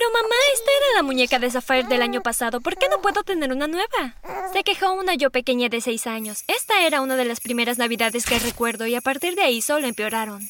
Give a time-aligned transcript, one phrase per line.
[0.00, 2.62] Pero mamá, esta era la muñeca de Sapphire del año pasado.
[2.62, 4.14] ¿Por qué no puedo tener una nueva?
[4.50, 6.42] Se quejó una yo pequeña de seis años.
[6.46, 9.86] Esta era una de las primeras navidades que recuerdo y a partir de ahí solo
[9.86, 10.40] empeoraron.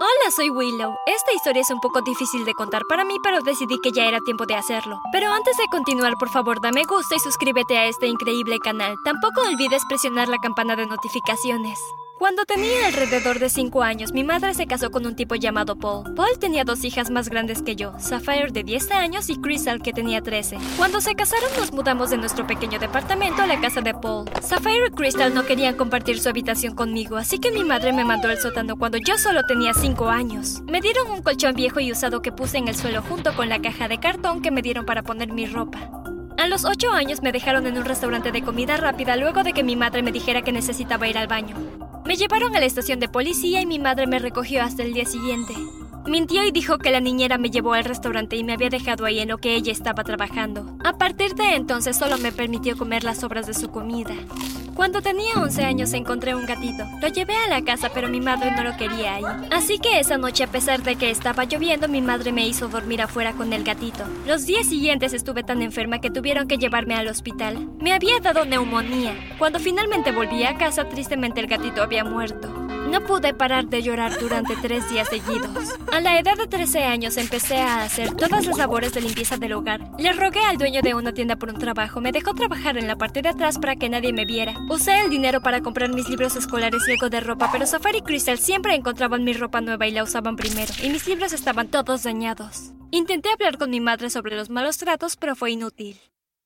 [0.00, 0.94] Hola, soy Willow.
[1.04, 4.20] Esta historia es un poco difícil de contar para mí, pero decidí que ya era
[4.24, 4.98] tiempo de hacerlo.
[5.12, 8.96] Pero antes de continuar, por favor, dame gusto y suscríbete a este increíble canal.
[9.04, 11.78] Tampoco olvides presionar la campana de notificaciones.
[12.18, 16.14] Cuando tenía alrededor de 5 años, mi madre se casó con un tipo llamado Paul.
[16.14, 19.92] Paul tenía dos hijas más grandes que yo, Sapphire de 10 años y Crystal que
[19.92, 20.58] tenía 13.
[20.76, 24.30] Cuando se casaron nos mudamos de nuestro pequeño departamento a la casa de Paul.
[24.40, 28.28] Sapphire y Crystal no querían compartir su habitación conmigo, así que mi madre me mandó
[28.28, 30.62] al sótano cuando yo solo tenía 5 años.
[30.70, 33.60] Me dieron un colchón viejo y usado que puse en el suelo junto con la
[33.60, 35.90] caja de cartón que me dieron para poner mi ropa.
[36.38, 39.64] A los 8 años me dejaron en un restaurante de comida rápida luego de que
[39.64, 41.81] mi madre me dijera que necesitaba ir al baño.
[42.04, 45.04] Me llevaron a la estación de policía y mi madre me recogió hasta el día
[45.04, 45.54] siguiente.
[46.06, 49.20] Mintió y dijo que la niñera me llevó al restaurante y me había dejado ahí
[49.20, 50.76] en lo que ella estaba trabajando.
[50.84, 54.14] A partir de entonces solo me permitió comer las sobras de su comida.
[54.74, 56.84] Cuando tenía 11 años encontré un gatito.
[57.00, 59.24] Lo llevé a la casa pero mi madre no lo quería ahí.
[59.50, 63.02] Así que esa noche a pesar de que estaba lloviendo mi madre me hizo dormir
[63.02, 64.04] afuera con el gatito.
[64.26, 67.68] Los días siguientes estuve tan enferma que tuvieron que llevarme al hospital.
[67.80, 69.14] Me había dado neumonía.
[69.38, 72.61] Cuando finalmente volví a casa tristemente el gatito había muerto.
[72.92, 75.78] No pude parar de llorar durante tres días seguidos.
[75.90, 79.54] A la edad de 13 años empecé a hacer todas las labores de limpieza del
[79.54, 79.80] hogar.
[79.98, 82.02] Le rogué al dueño de una tienda por un trabajo.
[82.02, 84.54] Me dejó trabajar en la parte de atrás para que nadie me viera.
[84.68, 88.02] Usé el dinero para comprar mis libros escolares y algo de ropa, pero Safari y
[88.02, 92.02] Crystal siempre encontraban mi ropa nueva y la usaban primero, y mis libros estaban todos
[92.02, 92.72] dañados.
[92.90, 95.98] Intenté hablar con mi madre sobre los malos tratos, pero fue inútil.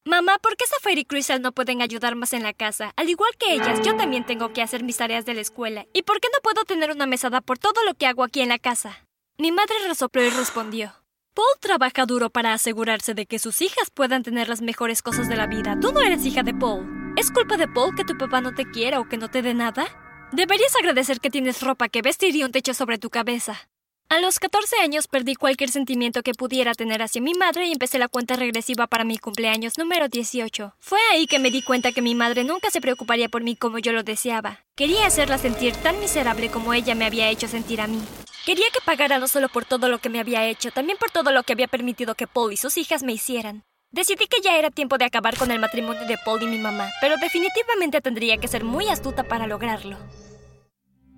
[0.07, 2.93] Mamá, ¿por qué Safari y Crystal no pueden ayudar más en la casa?
[2.95, 5.85] Al igual que ellas, yo también tengo que hacer mis tareas de la escuela.
[5.93, 8.51] ¿Y por qué no puedo tener una mesada por todo lo que hago aquí en
[8.51, 9.05] la casa?
[9.37, 10.93] Mi madre resopló y respondió.
[11.35, 15.35] Paul trabaja duro para asegurarse de que sus hijas puedan tener las mejores cosas de
[15.35, 15.77] la vida.
[15.81, 16.87] Tú no eres hija de Paul.
[17.17, 19.55] ¿Es culpa de Paul que tu papá no te quiera o que no te dé
[19.55, 19.89] nada?
[20.31, 23.69] Deberías agradecer que tienes ropa que vestir y un techo sobre tu cabeza.
[24.09, 27.99] A los 14 años perdí cualquier sentimiento que pudiera tener hacia mi madre y empecé
[27.99, 30.77] la cuenta regresiva para mi cumpleaños número 18.
[30.79, 33.79] Fue ahí que me di cuenta que mi madre nunca se preocuparía por mí como
[33.79, 34.61] yo lo deseaba.
[34.77, 38.01] Quería hacerla sentir tan miserable como ella me había hecho sentir a mí.
[38.45, 41.33] Quería que pagara no solo por todo lo que me había hecho, también por todo
[41.33, 43.65] lo que había permitido que Paul y sus hijas me hicieran.
[43.91, 46.93] Decidí que ya era tiempo de acabar con el matrimonio de Paul y mi mamá,
[47.01, 49.99] pero definitivamente tendría que ser muy astuta para lograrlo.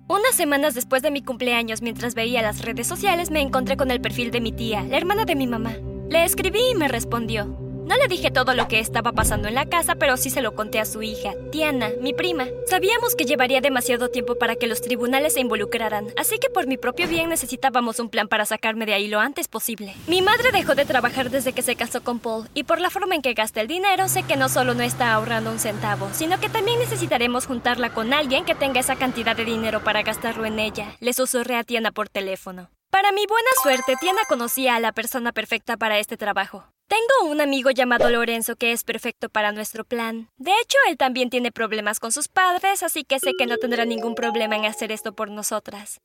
[0.09, 4.01] Unas semanas después de mi cumpleaños, mientras veía las redes sociales, me encontré con el
[4.01, 5.75] perfil de mi tía, la hermana de mi mamá.
[6.09, 7.68] Le escribí y me respondió.
[7.89, 10.53] No le dije todo lo que estaba pasando en la casa, pero sí se lo
[10.53, 12.45] conté a su hija, Tiana, mi prima.
[12.67, 16.77] Sabíamos que llevaría demasiado tiempo para que los tribunales se involucraran, así que por mi
[16.77, 19.95] propio bien necesitábamos un plan para sacarme de ahí lo antes posible.
[20.05, 23.15] Mi madre dejó de trabajar desde que se casó con Paul, y por la forma
[23.15, 26.39] en que gasta el dinero, sé que no solo no está ahorrando un centavo, sino
[26.39, 30.59] que también necesitaremos juntarla con alguien que tenga esa cantidad de dinero para gastarlo en
[30.59, 30.95] ella.
[30.99, 32.69] Le susurré a Tiana por teléfono.
[32.89, 36.65] Para mi buena suerte, Tiana conocía a la persona perfecta para este trabajo.
[36.87, 40.29] Tengo un amigo llamado Lorenzo que es perfecto para nuestro plan.
[40.37, 43.85] De hecho, él también tiene problemas con sus padres, así que sé que no tendrá
[43.85, 46.01] ningún problema en hacer esto por nosotras.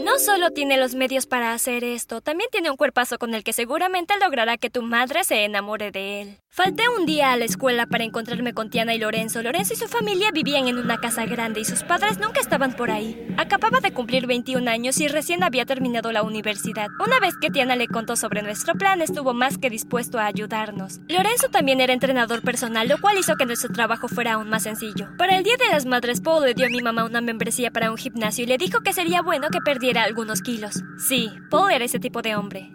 [0.00, 3.52] No solo tiene los medios para hacer esto, también tiene un cuerpazo con el que
[3.52, 6.38] seguramente logrará que tu madre se enamore de él.
[6.50, 9.42] Falté un día a la escuela para encontrarme con Tiana y Lorenzo.
[9.42, 12.90] Lorenzo y su familia vivían en una casa grande y sus padres nunca estaban por
[12.90, 13.28] ahí.
[13.36, 16.88] Acababa de cumplir 21 años y recién había terminado la universidad.
[17.04, 20.98] Una vez que Tiana le contó sobre nuestro plan, estuvo más que dispuesto a ayudarnos.
[21.08, 25.10] Lorenzo también era entrenador personal, lo cual hizo que nuestro trabajo fuera aún más sencillo.
[25.16, 27.92] Para el Día de las Madres, Paul le dio a mi mamá una membresía para
[27.92, 30.82] un gimnasio y le dijo que sería bueno perdiera algunos kilos.
[30.98, 32.72] Sí, Paul era ese tipo de hombre.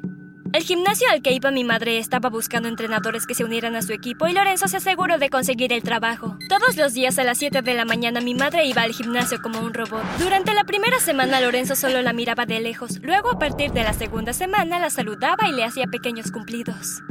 [0.53, 3.91] El gimnasio al que iba mi madre estaba buscando entrenadores que se unieran a su
[3.91, 6.37] equipo y Lorenzo se aseguró de conseguir el trabajo.
[6.47, 9.61] Todos los días a las 7 de la mañana mi madre iba al gimnasio como
[9.61, 10.03] un robot.
[10.19, 13.93] Durante la primera semana Lorenzo solo la miraba de lejos, luego a partir de la
[13.93, 17.01] segunda semana la saludaba y le hacía pequeños cumplidos.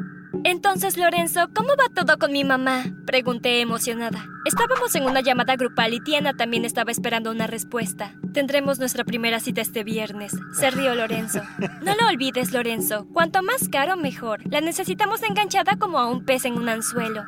[0.44, 2.84] Entonces, Lorenzo, ¿cómo va todo con mi mamá?
[3.06, 4.26] Pregunté emocionada.
[4.44, 8.14] Estábamos en una llamada grupal y Tiana también estaba esperando una respuesta.
[8.32, 10.32] Tendremos nuestra primera cita este viernes.
[10.52, 11.42] Se rió Lorenzo.
[11.82, 13.06] No lo olvides, Lorenzo.
[13.12, 14.40] Cuanto más caro, mejor.
[14.50, 17.22] La necesitamos enganchada como a un pez en un anzuelo,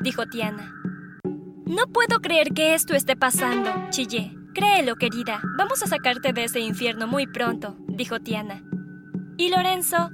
[0.00, 0.72] dijo Tiana.
[1.66, 4.36] No puedo creer que esto esté pasando, chillé.
[4.54, 5.40] Créelo, querida.
[5.56, 8.62] Vamos a sacarte de ese infierno muy pronto, dijo Tiana.
[9.36, 10.10] ¿Y Lorenzo?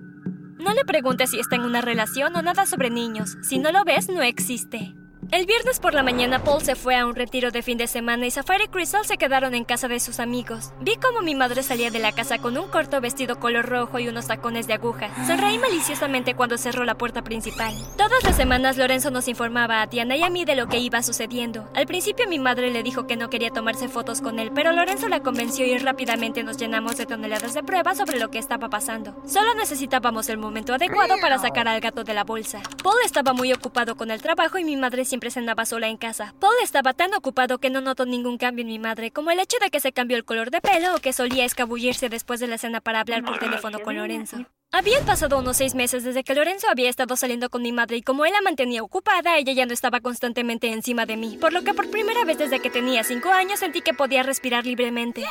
[0.59, 3.37] No le preguntes si está en una relación o nada sobre niños.
[3.43, 4.95] Si no lo ves, no existe.
[5.31, 8.27] El viernes por la mañana Paul se fue a un retiro de fin de semana
[8.27, 10.73] y Safari y Crystal se quedaron en casa de sus amigos.
[10.81, 14.09] Vi cómo mi madre salía de la casa con un corto vestido color rojo y
[14.09, 15.11] unos tacones de aguja.
[15.27, 17.75] Sonreí maliciosamente cuando cerró la puerta principal.
[17.99, 21.03] Todas las semanas Lorenzo nos informaba a Tiana y a mí de lo que iba
[21.03, 21.69] sucediendo.
[21.75, 25.11] Al principio mi madre le dijo que no quería tomarse fotos con él, pero Lorenzo
[25.11, 29.15] la convenció y rápidamente nos llenamos de toneladas de pruebas sobre lo que estaba pasando.
[29.27, 32.63] Solo necesitábamos el momento adecuado para sacar al gato de la bolsa.
[32.83, 35.97] Paul estaba muy ocupado con el trabajo y mi madre siempre siempre cenaba sola en
[35.97, 36.33] casa.
[36.39, 39.57] Paul estaba tan ocupado que no notó ningún cambio en mi madre, como el hecho
[39.61, 42.57] de que se cambió el color de pelo o que solía escabullirse después de la
[42.57, 44.47] cena para hablar por teléfono con Lorenzo.
[44.71, 48.03] Habían pasado unos seis meses desde que Lorenzo había estado saliendo con mi madre y
[48.03, 51.65] como él la mantenía ocupada, ella ya no estaba constantemente encima de mí, por lo
[51.65, 55.25] que por primera vez desde que tenía cinco años sentí que podía respirar libremente.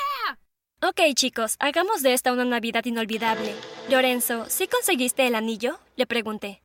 [0.81, 3.55] Ok, chicos, hagamos de esta una Navidad inolvidable.
[3.89, 5.79] Lorenzo, ¿sí conseguiste el anillo?
[5.95, 6.61] Le pregunté.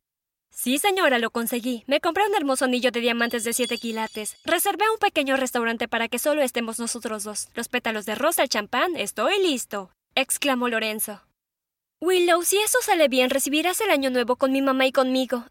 [0.55, 1.83] Sí, señora, lo conseguí.
[1.87, 4.37] Me compré un hermoso anillo de diamantes de 7 quilates.
[4.45, 7.49] Reservé un pequeño restaurante para que solo estemos nosotros dos.
[7.55, 9.91] Los pétalos de rosa, el champán, estoy listo.
[10.15, 11.21] exclamó Lorenzo.
[11.99, 15.45] Willow, si eso sale bien, recibirás el año nuevo con mi mamá y conmigo,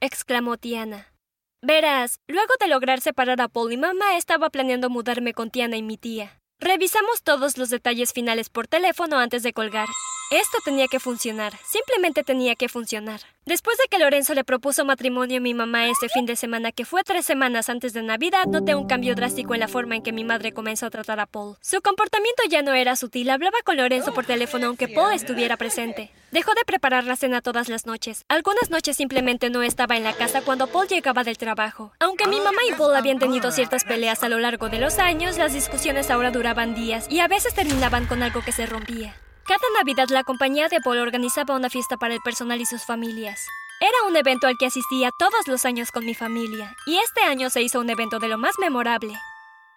[0.00, 1.14] exclamó Tiana.
[1.62, 5.82] Verás, luego de lograr separar a Paul y mamá, estaba planeando mudarme con Tiana y
[5.82, 6.40] mi tía.
[6.58, 9.88] Revisamos todos los detalles finales por teléfono antes de colgar.
[10.32, 13.20] Esto tenía que funcionar, simplemente tenía que funcionar.
[13.44, 16.86] Después de que Lorenzo le propuso matrimonio a mi mamá ese fin de semana, que
[16.86, 20.10] fue tres semanas antes de Navidad, noté un cambio drástico en la forma en que
[20.10, 21.58] mi madre comenzó a tratar a Paul.
[21.60, 26.10] Su comportamiento ya no era sutil, hablaba con Lorenzo por teléfono aunque Paul estuviera presente.
[26.30, 28.24] Dejó de preparar la cena todas las noches.
[28.28, 31.92] Algunas noches simplemente no estaba en la casa cuando Paul llegaba del trabajo.
[32.00, 35.36] Aunque mi mamá y Paul habían tenido ciertas peleas a lo largo de los años,
[35.36, 39.14] las discusiones ahora duraban días y a veces terminaban con algo que se rompía.
[39.46, 43.44] Cada Navidad la compañía de Paul organizaba una fiesta para el personal y sus familias.
[43.80, 47.50] Era un evento al que asistía todos los años con mi familia, y este año
[47.50, 49.18] se hizo un evento de lo más memorable.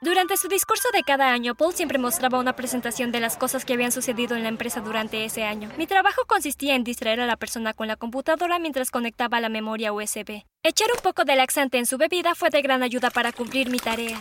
[0.02, 3.74] Durante su discurso de cada año, Paul siempre mostraba una presentación de las cosas que
[3.74, 5.72] habían sucedido en la empresa durante ese año.
[5.78, 9.94] Mi trabajo consistía en distraer a la persona con la computadora mientras conectaba la memoria
[9.94, 10.44] USB.
[10.62, 13.80] Echar un poco de laxante en su bebida fue de gran ayuda para cumplir mi
[13.80, 14.20] tarea.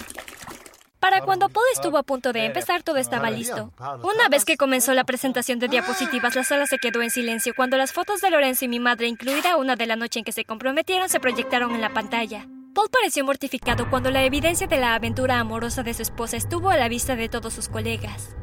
[1.04, 3.70] Para cuando Paul estuvo a punto de empezar, todo estaba listo.
[4.02, 7.76] Una vez que comenzó la presentación de diapositivas, la sala se quedó en silencio cuando
[7.76, 10.46] las fotos de Lorenzo y mi madre, incluida una de la noche en que se
[10.46, 12.48] comprometieron, se proyectaron en la pantalla.
[12.74, 16.78] Paul pareció mortificado cuando la evidencia de la aventura amorosa de su esposa estuvo a
[16.78, 18.34] la vista de todos sus colegas.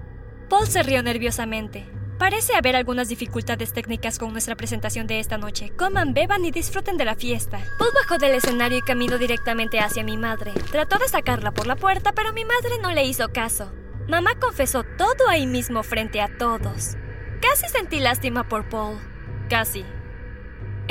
[0.47, 1.89] Paul se rió nerviosamente.
[2.21, 5.71] Parece haber algunas dificultades técnicas con nuestra presentación de esta noche.
[5.75, 7.57] Coman, beban y disfruten de la fiesta.
[7.79, 10.51] Paul bajó del escenario y caminó directamente hacia mi madre.
[10.71, 13.73] Trató de sacarla por la puerta, pero mi madre no le hizo caso.
[14.07, 16.95] Mamá confesó todo ahí mismo frente a todos.
[17.41, 18.99] Casi sentí lástima por Paul.
[19.49, 19.83] Casi.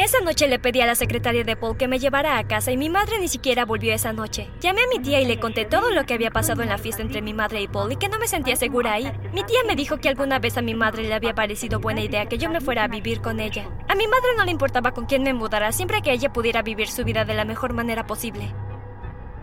[0.00, 2.78] Esa noche le pedí a la secretaria de Paul que me llevara a casa y
[2.78, 4.48] mi madre ni siquiera volvió esa noche.
[4.58, 7.02] Llamé a mi tía y le conté todo lo que había pasado en la fiesta
[7.02, 9.12] entre mi madre y Paul y que no me sentía segura ahí.
[9.34, 12.24] Mi tía me dijo que alguna vez a mi madre le había parecido buena idea
[12.24, 13.68] que yo me fuera a vivir con ella.
[13.88, 16.88] A mi madre no le importaba con quién me mudara siempre que ella pudiera vivir
[16.88, 18.54] su vida de la mejor manera posible.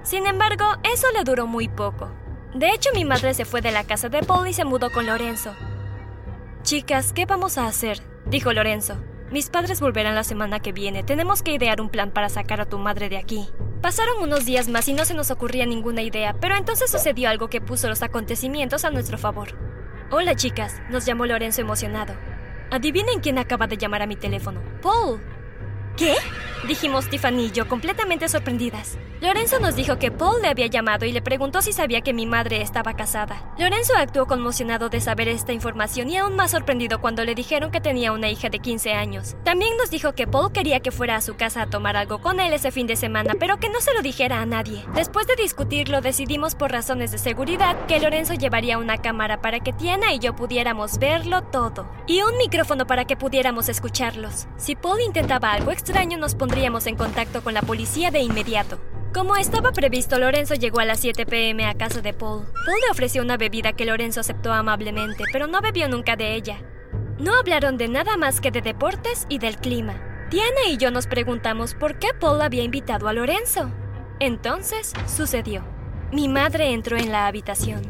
[0.01, 2.11] Sin embargo, eso le duró muy poco.
[2.55, 5.05] De hecho, mi madre se fue de la casa de Paul y se mudó con
[5.05, 5.55] Lorenzo.
[6.63, 8.01] Chicas, ¿qué vamos a hacer?
[8.25, 8.97] dijo Lorenzo.
[9.29, 11.03] Mis padres volverán la semana que viene.
[11.03, 13.49] Tenemos que idear un plan para sacar a tu madre de aquí.
[13.81, 17.49] Pasaron unos días más y no se nos ocurría ninguna idea, pero entonces sucedió algo
[17.49, 19.49] que puso los acontecimientos a nuestro favor.
[20.11, 22.13] Hola chicas, nos llamó Lorenzo emocionado.
[22.71, 24.61] Adivinen quién acaba de llamar a mi teléfono.
[24.81, 25.21] Paul.
[25.97, 26.13] ¿Qué?
[26.67, 28.97] Dijimos Tiffany y yo completamente sorprendidas.
[29.19, 32.27] Lorenzo nos dijo que Paul le había llamado y le preguntó si sabía que mi
[32.27, 33.51] madre estaba casada.
[33.57, 37.81] Lorenzo actuó conmocionado de saber esta información y aún más sorprendido cuando le dijeron que
[37.81, 39.35] tenía una hija de 15 años.
[39.43, 42.39] También nos dijo que Paul quería que fuera a su casa a tomar algo con
[42.39, 44.83] él ese fin de semana, pero que no se lo dijera a nadie.
[44.93, 49.73] Después de discutirlo, decidimos por razones de seguridad que Lorenzo llevaría una cámara para que
[49.73, 51.89] Tiana y yo pudiéramos verlo todo.
[52.05, 54.47] Y un micrófono para que pudiéramos escucharlos.
[54.57, 58.79] Si Paul intentaba algo extraño, nos pondríamos en contacto con la policía de inmediato.
[59.13, 62.45] Como estaba previsto, Lorenzo llegó a las 7 pm a casa de Paul.
[62.65, 66.61] Paul le ofreció una bebida que Lorenzo aceptó amablemente, pero no bebió nunca de ella.
[67.19, 70.27] No hablaron de nada más que de deportes y del clima.
[70.29, 73.71] Diana y yo nos preguntamos por qué Paul había invitado a Lorenzo.
[74.19, 75.63] Entonces sucedió.
[76.11, 77.81] Mi madre entró en la habitación.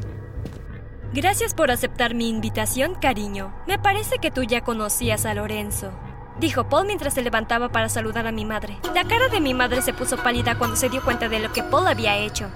[1.13, 3.55] Gracias por aceptar mi invitación, cariño.
[3.65, 5.91] Me parece que tú ya conocías a Lorenzo
[6.39, 8.77] dijo Paul mientras se levantaba para saludar a mi madre.
[8.93, 11.63] La cara de mi madre se puso pálida cuando se dio cuenta de lo que
[11.63, 12.49] Paul había hecho.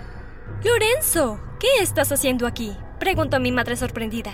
[0.64, 2.76] Lorenzo, ¿qué estás haciendo aquí?
[3.00, 4.34] preguntó mi madre sorprendida.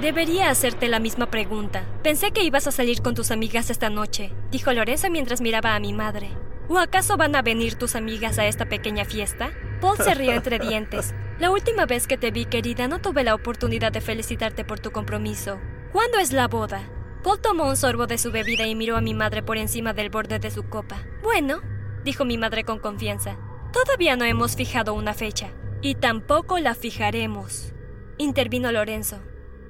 [0.00, 1.84] Debería hacerte la misma pregunta.
[2.02, 5.80] Pensé que ibas a salir con tus amigas esta noche, dijo Lorenzo mientras miraba a
[5.80, 6.30] mi madre.
[6.68, 9.50] ¿O acaso van a venir tus amigas a esta pequeña fiesta?
[9.80, 11.14] Paul se rió entre dientes.
[11.40, 14.92] La última vez que te vi, querida, no tuve la oportunidad de felicitarte por tu
[14.92, 15.58] compromiso.
[15.92, 16.82] ¿Cuándo es la boda?
[17.22, 20.08] Paul tomó un sorbo de su bebida y miró a mi madre por encima del
[20.08, 21.04] borde de su copa.
[21.22, 21.60] Bueno,
[22.02, 23.36] dijo mi madre con confianza,
[23.72, 25.50] todavía no hemos fijado una fecha.
[25.82, 27.72] Y tampoco la fijaremos.
[28.18, 29.18] Intervino Lorenzo.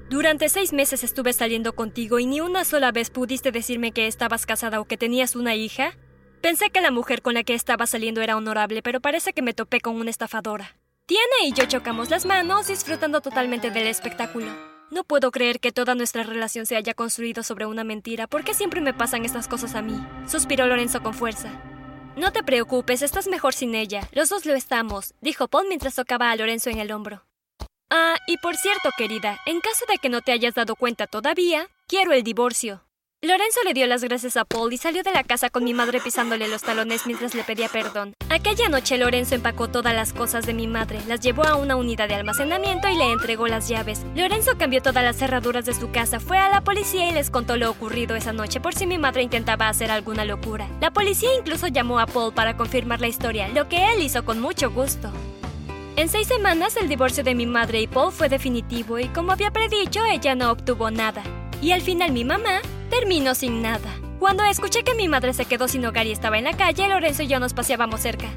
[0.09, 4.45] Durante seis meses estuve saliendo contigo y ni una sola vez pudiste decirme que estabas
[4.45, 5.97] casada o que tenías una hija.
[6.41, 9.53] Pensé que la mujer con la que estaba saliendo era honorable, pero parece que me
[9.53, 10.75] topé con una estafadora.
[11.05, 14.70] Tiene y yo chocamos las manos, disfrutando totalmente del espectáculo.
[14.91, 18.27] No puedo creer que toda nuestra relación se haya construido sobre una mentira.
[18.27, 19.97] ¿Por qué siempre me pasan estas cosas a mí?
[20.27, 21.49] Suspiró Lorenzo con fuerza.
[22.17, 24.09] No te preocupes, estás mejor sin ella.
[24.11, 27.23] Los dos lo estamos, dijo Paul mientras tocaba a Lorenzo en el hombro.
[27.89, 31.69] Ah, y por cierto, querida, en caso de que no te hayas dado cuenta todavía,
[31.87, 32.83] quiero el divorcio.
[33.23, 36.01] Lorenzo le dio las gracias a Paul y salió de la casa con mi madre
[36.01, 38.15] pisándole los talones mientras le pedía perdón.
[38.31, 42.07] Aquella noche Lorenzo empacó todas las cosas de mi madre, las llevó a una unidad
[42.07, 44.01] de almacenamiento y le entregó las llaves.
[44.15, 47.57] Lorenzo cambió todas las cerraduras de su casa, fue a la policía y les contó
[47.57, 50.67] lo ocurrido esa noche por si mi madre intentaba hacer alguna locura.
[50.81, 54.39] La policía incluso llamó a Paul para confirmar la historia, lo que él hizo con
[54.39, 55.11] mucho gusto.
[55.95, 59.51] En seis semanas el divorcio de mi madre y Paul fue definitivo y como había
[59.51, 61.21] predicho, ella no obtuvo nada.
[61.61, 63.93] Y al final mi mamá terminó sin nada.
[64.19, 67.23] Cuando escuché que mi madre se quedó sin hogar y estaba en la calle, Lorenzo
[67.23, 68.29] y yo nos paseábamos cerca.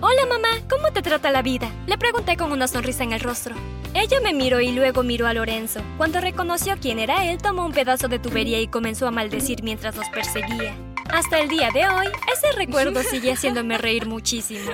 [0.00, 1.70] Hola mamá, ¿cómo te trata la vida?
[1.86, 3.54] Le pregunté con una sonrisa en el rostro.
[3.94, 5.80] Ella me miró y luego miró a Lorenzo.
[5.96, 9.94] Cuando reconoció quién era él, tomó un pedazo de tubería y comenzó a maldecir mientras
[9.94, 10.74] nos perseguía.
[11.08, 14.72] Hasta el día de hoy, ese recuerdo sigue haciéndome reír muchísimo.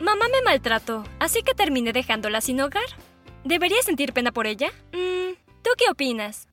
[0.00, 2.86] Mamá me maltrató, así que terminé dejándola sin hogar.
[3.44, 4.72] ¿Debería sentir pena por ella?
[4.92, 6.47] Mm, ¿Tú qué opinas?